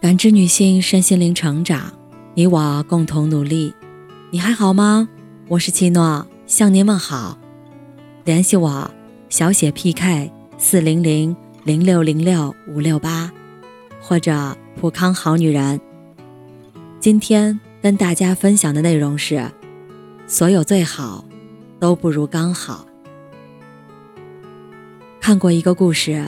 [0.00, 1.92] 感知女性身心灵成长，
[2.32, 3.74] 你我共同努力。
[4.30, 5.06] 你还好吗？
[5.46, 7.36] 我是七诺，向您问好。
[8.24, 8.90] 联系我，
[9.28, 13.30] 小写 PK 四零零零六零六五六八，
[14.00, 15.78] 或者普康好女人。
[16.98, 19.50] 今天跟大家分享的内容是：
[20.26, 21.22] 所有最好
[21.78, 22.86] 都不如刚好。
[25.20, 26.24] 看过一个故事，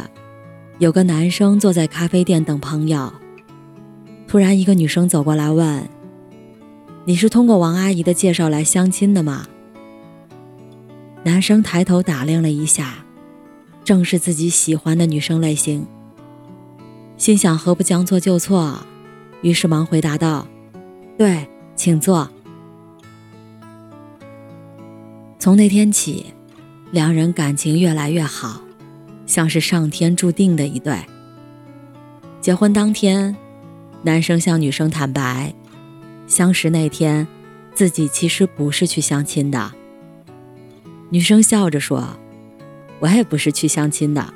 [0.77, 3.11] 有个男生坐在咖啡店等朋友。
[4.33, 5.87] 突然，一个女生走过来问
[7.05, 9.47] ：“你是通过王阿姨的介绍来相亲的吗？”
[11.23, 13.05] 男生抬头打量了一下，
[13.85, 15.87] 正是自己喜欢的女生类型，
[17.19, 18.79] 心想何不将错就错，
[19.43, 20.49] 于是忙回答道
[21.19, 22.31] ：“对，请坐。”
[25.39, 26.33] 从那天起，
[26.91, 28.63] 两人感情越来越好，
[29.27, 30.97] 像是上天注定的一对。
[32.41, 33.37] 结婚当天。
[34.05, 35.55] 男生向女生坦白，
[36.27, 37.27] 相识那天，
[37.73, 39.73] 自己其实不是去相亲的。
[41.11, 42.19] 女生笑着说
[42.99, 44.35] ：“我也不是去相亲的，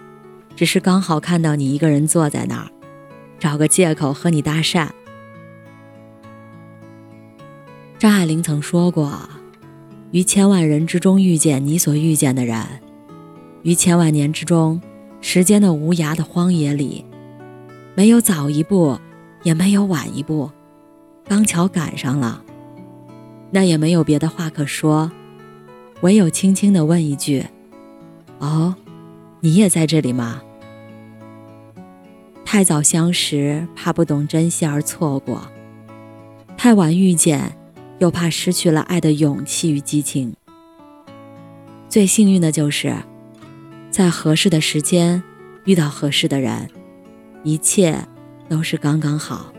[0.54, 2.70] 只是刚好看到你一个人坐在那儿，
[3.40, 4.88] 找个借口和你搭讪。”
[7.98, 9.28] 张爱玲曾说过
[10.12, 12.64] ：“于千万人之中遇见你所遇见的人，
[13.62, 14.80] 于千万年之中，
[15.20, 17.04] 时间的无涯的荒野里，
[17.96, 18.96] 没有早一步。”
[19.46, 20.50] 也没有晚一步，
[21.28, 22.42] 刚巧赶上了，
[23.52, 25.08] 那也没有别的话可说，
[26.00, 27.46] 唯有轻轻地问一句
[28.42, 28.74] ：“哦，
[29.38, 30.42] 你也在这里吗？”
[32.44, 35.38] 太早相识，怕不懂珍惜而错过；
[36.56, 37.56] 太晚遇见，
[38.00, 40.34] 又怕失去了爱的勇气与激情。
[41.88, 42.92] 最幸运的就是，
[43.92, 45.22] 在合适的时间
[45.66, 46.68] 遇到合适的人，
[47.44, 48.08] 一切。
[48.48, 49.52] 都是刚刚好，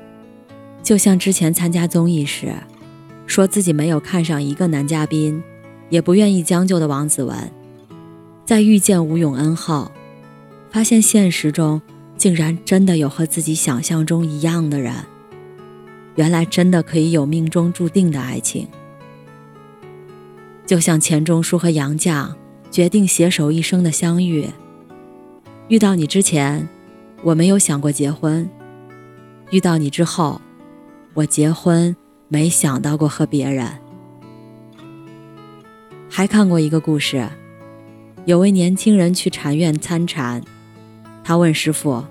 [0.81, 2.53] 就像之前参加综艺时，
[3.25, 5.43] 说自己没有看上一个男嘉宾，
[5.89, 7.35] 也不愿意将就的王子文，
[8.45, 9.91] 在遇见吴永恩后，
[10.71, 11.81] 发现现实中
[12.17, 14.93] 竟然真的有和自己想象中一样的人，
[16.15, 18.67] 原来真的可以有命中注定的爱情。
[20.65, 22.33] 就像钱钟书和杨绛
[22.71, 24.47] 决定携手一生的相遇，
[25.67, 26.67] 遇到你之前，
[27.23, 28.49] 我没有想过结婚。
[29.49, 30.41] 遇到你之后，
[31.13, 31.95] 我结婚
[32.27, 33.71] 没想到过和别人。
[36.09, 37.27] 还看过一个故事，
[38.25, 40.43] 有位年轻人去禅院参禅，
[41.23, 42.03] 他问师傅：“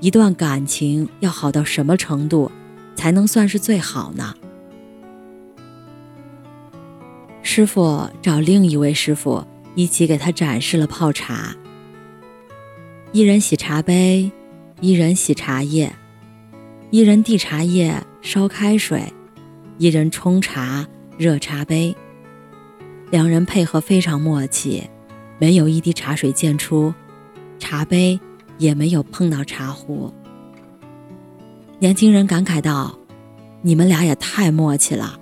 [0.00, 2.50] 一段感情要好到什么程度，
[2.94, 4.34] 才能算是最好呢？”
[7.42, 9.44] 师傅找另一位师傅
[9.74, 11.54] 一起给他展示了泡茶，
[13.12, 14.30] 一人洗茶杯，
[14.80, 15.92] 一人洗茶叶。
[16.94, 19.12] 一人递茶叶、烧开水，
[19.78, 20.86] 一人冲茶、
[21.18, 21.92] 热茶杯。
[23.10, 24.88] 两人配合非常默契，
[25.40, 26.94] 没有一滴茶水溅出，
[27.58, 28.20] 茶杯
[28.58, 30.14] 也没有碰到茶壶。
[31.80, 32.96] 年轻人感慨道
[33.62, 35.18] ：“你们俩也太默契了。”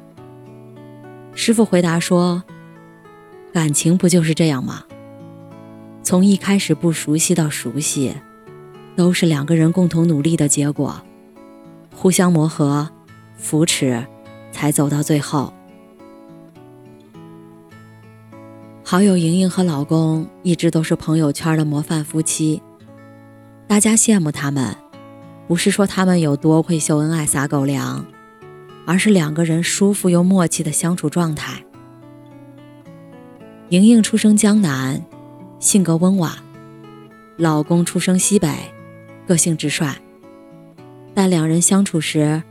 [1.32, 2.44] 师傅回答说
[3.50, 4.84] ：“感情不就是这样吗？
[6.02, 8.12] 从一开始不熟悉到熟悉，
[8.94, 11.02] 都是两个人共同努力的结果。”
[11.94, 12.88] 互相磨合、
[13.36, 14.04] 扶持，
[14.50, 15.52] 才走到最后。
[18.84, 22.60] 好友莹莹和老公一直都是朋友圈的模范夫妻，
[23.66, 24.76] 大家羡慕他们，
[25.46, 28.04] 不是说他们有多会秀恩爱、撒狗粮，
[28.84, 31.64] 而是两个人舒服又默契的相处状态。
[33.70, 35.02] 莹莹出生江南，
[35.58, 36.32] 性格温婉；
[37.38, 38.48] 老公出生西北，
[39.26, 39.94] 个性直率。
[41.14, 42.42] 但两人相处时，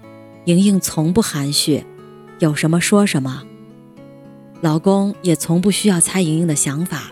[0.45, 1.83] 莹莹从不含蓄，
[2.39, 3.43] 有什么说什么。
[4.61, 7.11] 老公也从不需要猜莹莹的想法，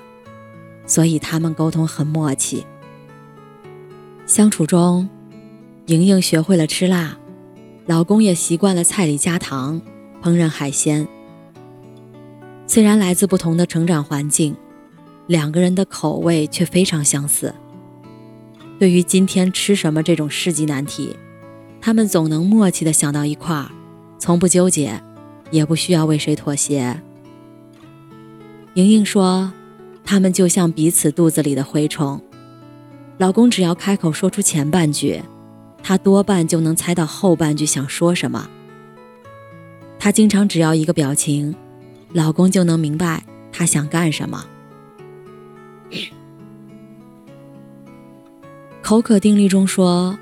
[0.85, 2.65] 所以他们沟通很默契。
[4.27, 5.09] 相处中，
[5.87, 7.17] 莹莹学会了吃辣，
[7.87, 9.81] 老公也习惯了菜里加糖，
[10.21, 11.07] 烹饪海鲜。
[12.67, 14.55] 虽然来自不同的成长环境，
[15.25, 17.55] 两个人的口味却非常相似。
[18.77, 21.15] 对于今天吃什么这种世纪难题。
[21.81, 23.71] 他们总能默契地想到一块儿，
[24.19, 25.01] 从不纠结，
[25.49, 27.01] 也不需要为谁妥协。
[28.75, 29.51] 莹莹说
[30.03, 32.21] ：“他们就像彼此肚子里的蛔虫，
[33.17, 35.21] 老公只要开口说出前半句，
[35.81, 38.47] 她多半就能猜到后半句想说什么。
[39.97, 41.55] 她经常只要一个表情，
[42.13, 44.45] 老公就能明白她想干什么。
[48.81, 50.19] 口渴定律中说。”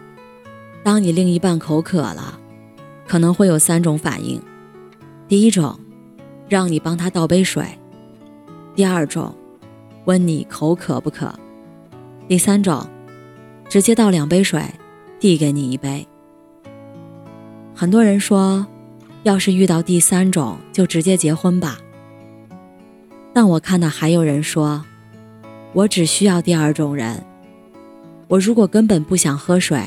[0.88, 2.40] 当你另一半口渴了，
[3.06, 4.42] 可能会有三种反应：
[5.28, 5.78] 第一种，
[6.48, 7.66] 让你帮他倒杯水；
[8.74, 9.36] 第二种，
[10.06, 11.28] 问你口渴不渴；
[12.26, 12.88] 第三种，
[13.68, 14.64] 直接倒两杯水，
[15.20, 16.08] 递给你一杯。
[17.76, 18.66] 很多人说，
[19.24, 21.78] 要是遇到第三种，就直接结婚吧。
[23.34, 24.86] 但我看到还有人说，
[25.74, 27.26] 我只需要第二种人。
[28.30, 29.84] 我如果根本不想喝水，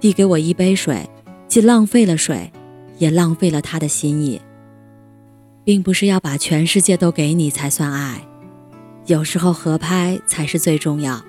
[0.00, 1.08] 递给我一杯水，
[1.48, 2.52] 既浪费了水，
[2.98, 4.40] 也浪费了他的心意。
[5.64, 8.24] 并不是要把全世界都给你才算爱，
[9.06, 11.20] 有时候合拍才是最重要。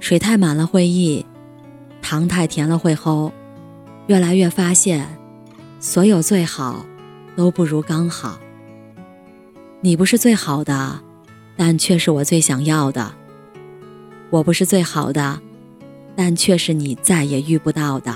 [0.00, 1.24] 水太满了会溢，
[2.02, 3.30] 糖太甜了会齁。
[4.08, 5.06] 越来越发现，
[5.78, 6.86] 所有最好
[7.36, 8.40] 都不如刚好。
[9.80, 11.00] 你不是最好的，
[11.56, 13.12] 但却是我最想要的；
[14.30, 15.40] 我不是最好的，
[16.18, 18.12] 但却是你再也遇不到的。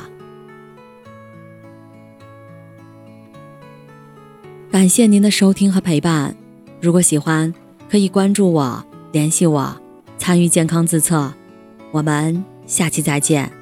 [4.73, 6.35] 感谢您的收听和陪伴。
[6.81, 7.55] 如果喜欢，
[7.89, 9.81] 可以关注我、联系我、
[10.19, 11.33] 参与健康自测。
[11.93, 13.62] 我们下期再见。